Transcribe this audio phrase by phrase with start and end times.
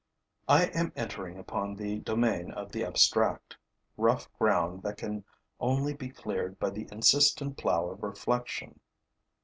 [0.47, 3.57] I am entering upon the domain of the abstract,
[3.97, 5.23] rough ground that can
[5.59, 8.79] only be cleared by the insistent plow of reflection.